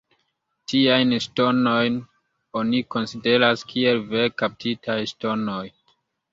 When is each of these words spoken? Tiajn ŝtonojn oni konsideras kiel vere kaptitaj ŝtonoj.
Tiajn 0.71 1.11
ŝtonojn 1.25 1.99
oni 2.63 2.81
konsideras 2.97 3.67
kiel 3.75 4.03
vere 4.17 4.35
kaptitaj 4.43 5.01
ŝtonoj. 5.15 5.65